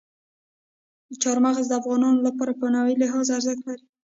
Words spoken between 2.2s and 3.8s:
لپاره په معنوي لحاظ ارزښت